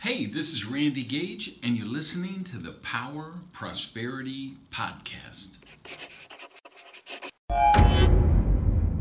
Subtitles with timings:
[0.00, 5.56] Hey, this is Randy Gage, and you're listening to the Power Prosperity Podcast.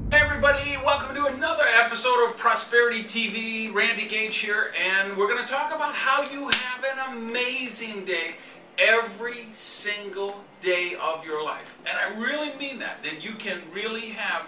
[0.09, 3.71] Hey, everybody, welcome to another episode of Prosperity TV.
[3.71, 8.37] Randy Gage here, and we're going to talk about how you have an amazing day
[8.79, 11.77] every single day of your life.
[11.85, 14.47] And I really mean that, that you can really have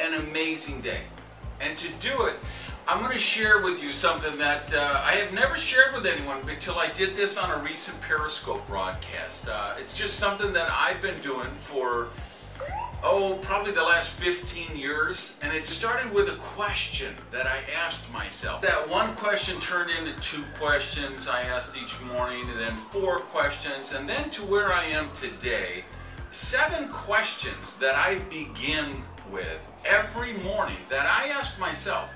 [0.00, 1.02] an amazing day.
[1.60, 2.38] And to do it,
[2.88, 6.38] I'm going to share with you something that uh, I have never shared with anyone
[6.48, 9.48] until I did this on a recent Periscope broadcast.
[9.48, 12.10] Uh, it's just something that I've been doing for,
[13.02, 15.36] oh, probably the last 15 years.
[15.42, 18.62] And it started with a question that I asked myself.
[18.62, 23.94] That one question turned into two questions I asked each morning, and then four questions,
[23.94, 25.84] and then to where I am today,
[26.30, 32.08] seven questions that I begin with every morning that I ask myself.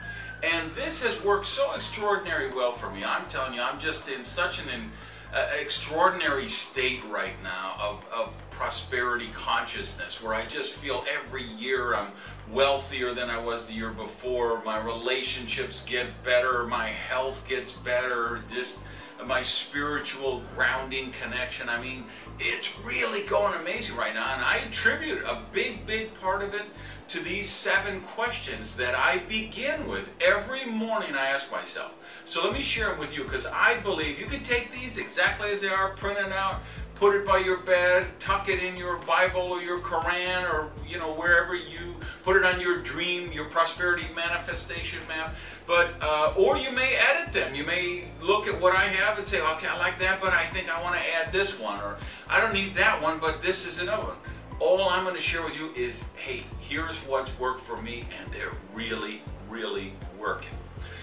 [0.43, 3.05] And this has worked so extraordinarily well for me.
[3.05, 4.91] I'm telling you, I'm just in such an
[5.35, 11.95] uh, extraordinary state right now of, of prosperity consciousness where I just feel every year
[11.95, 12.13] I'm
[12.51, 14.63] wealthier than I was the year before.
[14.65, 18.81] My relationships get better, my health gets better, this
[19.27, 21.69] my spiritual grounding connection.
[21.69, 22.05] I mean,
[22.39, 24.35] it's really going amazing right now.
[24.35, 26.63] And I attribute a big, big part of it
[27.09, 31.93] to these seven questions that I begin with every morning I ask myself.
[32.25, 35.51] So let me share them with you because I believe you can take these exactly
[35.51, 36.61] as they are, print it out,
[37.01, 40.99] put it by your bed, tuck it in your Bible or your Quran or you
[40.99, 45.35] know wherever you put it on your dream, your prosperity manifestation map.
[45.67, 47.55] But uh, or you may edit them.
[47.55, 50.45] You may look at what I have and say, okay, I like that, but I
[50.45, 51.97] think I want to add this one, or
[52.29, 54.17] I don't need that one, but this is another one.
[54.61, 58.31] All I'm going to share with you is, hey, here's what's worked for me, and
[58.31, 60.51] they're really, really working.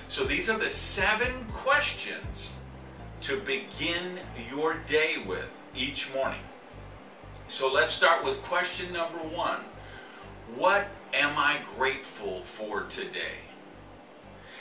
[0.08, 2.58] So these are the seven questions
[3.22, 4.20] to begin
[4.52, 6.42] your day with each morning.
[7.48, 9.60] So let's start with question number one.
[10.56, 13.40] What am I grateful for today?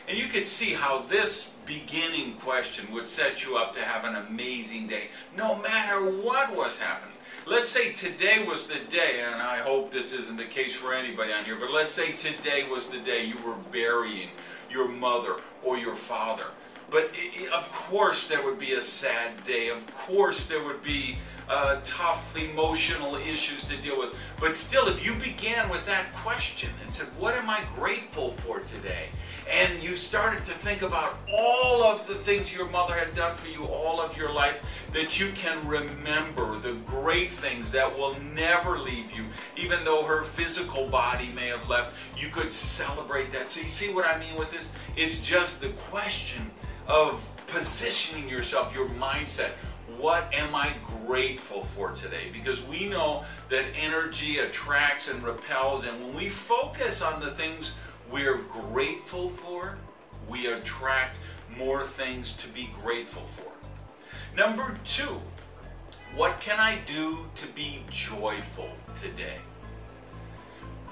[0.08, 4.26] And you could see how this beginning question would set you up to have an
[4.26, 7.16] amazing day, no matter what was happening.
[7.44, 11.32] Let's say today was the day, and I hope this isn't the case for anybody
[11.32, 14.28] on here, but let's say today was the day you were burying
[14.70, 16.46] your mother or your father.
[16.90, 17.10] But
[17.52, 19.68] of course, there would be a sad day.
[19.68, 24.18] Of course, there would be uh, tough emotional issues to deal with.
[24.40, 28.60] But still, if you began with that question and said, What am I grateful for
[28.60, 29.08] today?
[29.50, 33.46] And you started to think about all of the things your mother had done for
[33.46, 34.60] you all of your life,
[34.92, 39.24] that you can remember the great things that will never leave you,
[39.56, 43.50] even though her physical body may have left, you could celebrate that.
[43.50, 44.72] So, you see what I mean with this?
[44.96, 46.50] It's just the question
[46.88, 49.50] of positioning yourself, your mindset.
[49.98, 50.74] What am I
[51.06, 52.28] grateful for today?
[52.30, 57.72] Because we know that energy attracts and repels, and when we focus on the things
[58.10, 59.78] we're grateful for,
[60.28, 61.18] we attract
[61.56, 63.50] more things to be grateful for.
[64.36, 65.20] Number two,
[66.14, 68.68] what can I do to be joyful
[69.00, 69.38] today?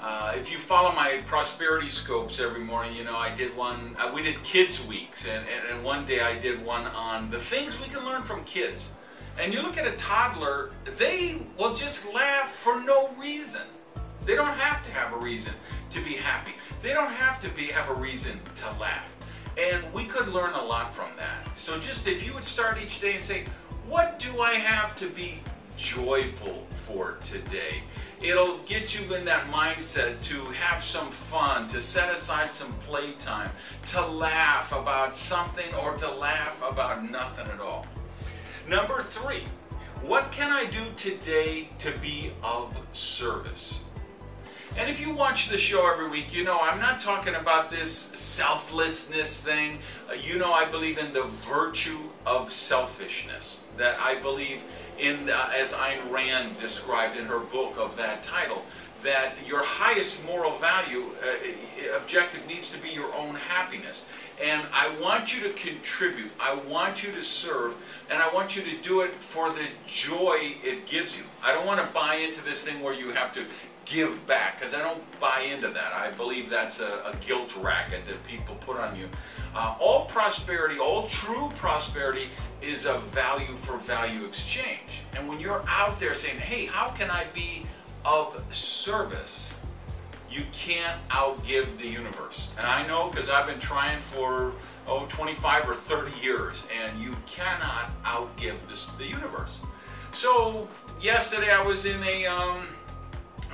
[0.01, 3.97] Uh, if you follow my prosperity scopes every morning, you know I did one.
[3.99, 7.39] Uh, we did kids weeks, and, and, and one day I did one on the
[7.39, 8.91] things we can learn from kids.
[9.39, 13.63] And you look at a toddler, they will just laugh for no reason.
[14.27, 15.53] They don't have to have a reason
[15.91, 16.53] to be happy.
[16.83, 19.15] They don't have to be have a reason to laugh.
[19.59, 21.57] And we could learn a lot from that.
[21.57, 23.45] So just if you would start each day and say,
[23.87, 25.41] what do I have to be
[25.77, 27.83] joyful for today?
[28.21, 33.51] It'll get you in that mindset to have some fun, to set aside some playtime,
[33.87, 37.87] to laugh about something or to laugh about nothing at all.
[38.69, 39.45] Number three,
[40.03, 43.85] what can I do today to be of service?
[44.77, 47.93] And if you watch the show every week, you know I'm not talking about this
[47.93, 49.79] selflessness thing.
[50.11, 53.61] Uh, you know I believe in the virtue of selfishness.
[53.77, 54.65] That I believe
[54.99, 58.63] in, uh, as Ayn Rand described in her book of that title,
[59.03, 64.07] that your highest moral value uh, objective needs to be your own happiness.
[64.43, 66.33] And I want you to contribute.
[66.41, 67.77] I want you to serve.
[68.11, 71.25] And I want you to do it for the joy it gives you.
[71.43, 73.45] I don't want to buy into this thing where you have to
[73.85, 75.93] give back because I don't buy into that.
[75.93, 79.09] I believe that's a, a guilt racket that people put on you.
[79.55, 82.29] Uh, all prosperity, all true prosperity
[82.61, 85.03] is a value for value exchange.
[85.15, 87.67] And when you're out there saying, hey, how can I be
[88.05, 89.59] of service?
[90.31, 92.49] You can't outgive the universe.
[92.59, 94.53] And I know because I've been trying for
[94.87, 99.61] oh, 25 or 30 years, and you cannot outgive this, the universe.
[100.13, 100.69] So
[101.01, 102.67] yesterday I was in a, um,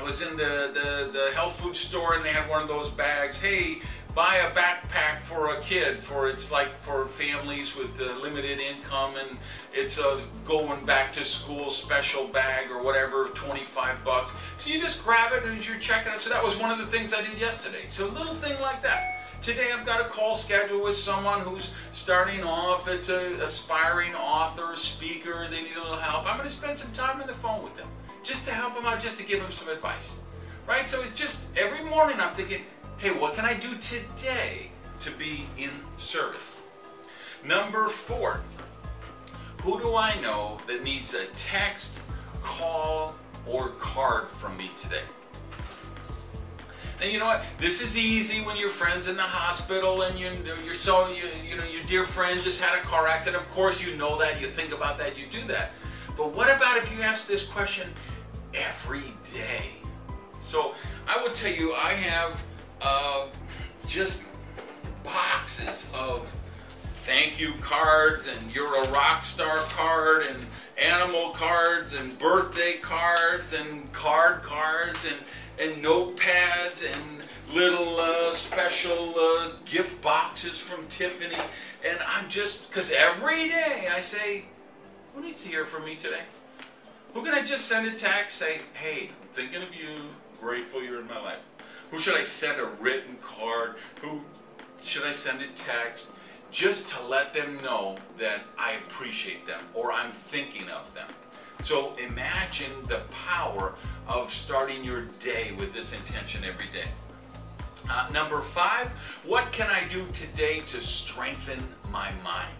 [0.01, 2.89] I was in the, the, the health food store and they had one of those
[2.89, 3.39] bags.
[3.39, 3.81] Hey,
[4.15, 9.17] buy a backpack for a kid for it's like for families with uh, limited income
[9.19, 9.37] and
[9.75, 14.33] it's a going back to school special bag or whatever 25 bucks.
[14.57, 16.21] So you just grab it and you're checking it.
[16.21, 17.87] So that was one of the things i did yesterday.
[17.87, 19.19] So a little thing like that.
[19.43, 22.89] Today i've got a call scheduled with someone who's starting off.
[22.89, 25.47] It's an aspiring author speaker.
[25.51, 26.27] They need a little help.
[26.27, 27.89] I'm going to spend some time on the phone with them
[28.23, 30.21] just to help him out just to give him some advice
[30.67, 32.63] right so it's just every morning i'm thinking
[33.01, 34.71] hey, what can I do today
[35.01, 36.57] to be in service?
[37.43, 38.43] Number four,
[39.63, 41.99] who do I know that needs a text,
[42.43, 43.15] call,
[43.47, 45.03] or card from me today?
[47.01, 47.43] And you know what?
[47.59, 50.31] This is easy when your friend's in the hospital and you,
[50.63, 53.43] you're so you, you know your dear friend just had a car accident.
[53.43, 54.39] Of course, you know that.
[54.39, 55.19] You think about that.
[55.19, 55.71] You do that.
[56.21, 57.89] But what about if you ask this question
[58.53, 59.71] every day?
[60.39, 60.75] So
[61.09, 62.43] I will tell you, I have
[62.83, 63.29] uh,
[63.87, 64.27] just
[65.03, 66.31] boxes of
[67.07, 70.39] thank you cards and you're a rock star card and
[70.79, 79.15] animal cards and birthday cards and card cards and, and notepads and little uh, special
[79.19, 81.43] uh, gift boxes from Tiffany.
[81.83, 84.45] And I'm just, because every day I say,
[85.15, 86.23] who needs to hear from me today?
[87.15, 90.11] Who can I just send a text, say, hey, I'm thinking of you,
[90.41, 91.41] grateful you're in my life.
[91.91, 93.77] Who should I send a written card?
[94.01, 94.23] Who
[94.83, 96.13] should I send a text?
[96.53, 101.09] Just to let them know that I appreciate them or I'm thinking of them.
[101.61, 103.75] So imagine the power
[104.09, 106.89] of starting your day with this intention every day.
[107.89, 108.89] Uh, number five,
[109.25, 112.55] what can I do today to strengthen my mind?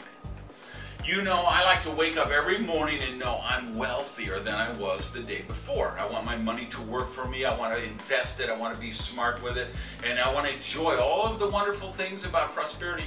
[1.05, 4.71] You know, I like to wake up every morning and know I'm wealthier than I
[4.75, 5.97] was the day before.
[5.99, 7.47] I want my money to work for me.
[7.47, 8.51] I want to invest it.
[8.51, 9.69] I want to be smart with it.
[10.05, 13.05] And I want to enjoy all of the wonderful things about prosperity.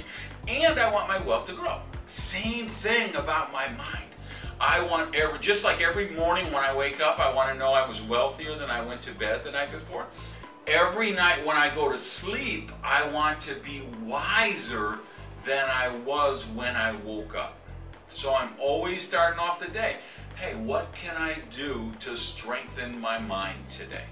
[0.48, 1.80] And I want my wealth to grow.
[2.06, 4.08] Same thing about my mind.
[4.60, 7.74] I want every, just like every morning when I wake up, I want to know
[7.74, 10.06] I was wealthier than I went to bed the night before.
[10.66, 14.98] Every night when I go to sleep, I want to be wiser
[15.44, 17.60] than I was when I woke up.
[18.08, 19.96] So I'm always starting off the day.
[20.36, 24.04] Hey, what can I do to strengthen my mind today?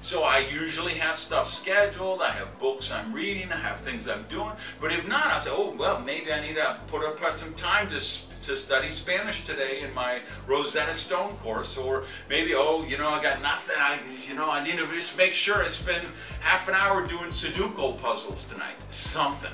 [0.00, 2.20] So I usually have stuff scheduled.
[2.22, 3.50] I have books I'm reading.
[3.50, 4.52] I have things I'm doing.
[4.80, 7.88] But if not, I say, oh well, maybe I need to put up some time
[7.88, 8.00] to
[8.42, 13.20] to study Spanish today in my Rosetta Stone course, or maybe oh, you know, I
[13.20, 13.74] got nothing.
[13.76, 13.98] I
[14.28, 16.06] you know, I need to just make sure I spend
[16.40, 18.76] half an hour doing Sudoku puzzles tonight.
[18.90, 19.50] Something.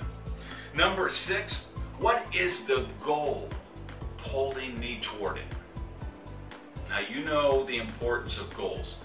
[0.74, 1.68] Number six,
[2.02, 3.48] what is the goal
[4.18, 5.44] pulling me toward it?
[6.88, 8.96] Now you know the importance of goals.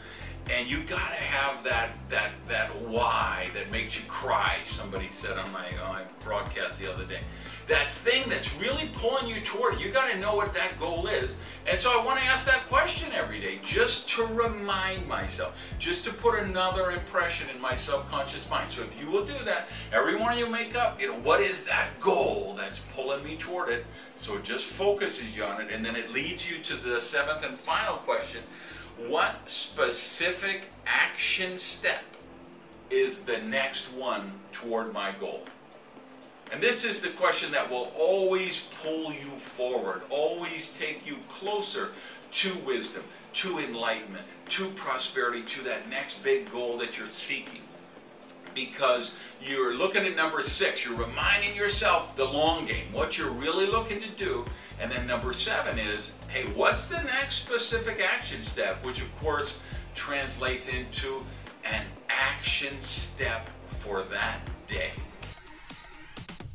[0.50, 5.52] And you gotta have that that that why that makes you cry, somebody said on
[5.52, 7.20] my, on my broadcast the other day
[7.68, 9.86] that thing that's really pulling you toward it.
[9.86, 11.38] You got to know what that goal is.
[11.69, 16.06] And so I want to ask that question every day just to remind myself, just
[16.06, 18.72] to put another impression in my subconscious mind.
[18.72, 21.66] So if you will do that, every morning you make up, you know, what is
[21.66, 23.86] that goal that's pulling me toward it?
[24.16, 25.70] So it just focuses you on it.
[25.70, 28.44] And then it leads you to the seventh and final question
[29.08, 32.03] What specific action step
[32.89, 35.44] is the next one toward my goal?
[36.51, 41.92] And this is the question that will always pull you forward, always take you closer
[42.32, 47.62] to wisdom, to enlightenment, to prosperity, to that next big goal that you're seeking.
[48.56, 53.68] Because you're looking at number six, you're reminding yourself the long game, what you're really
[53.68, 54.46] looking to do.
[54.80, 58.84] And then number seven is, hey, what's the next specific action step?
[58.84, 59.60] Which, of course,
[59.94, 61.24] translates into
[61.66, 63.48] an action step
[63.80, 64.92] for that day.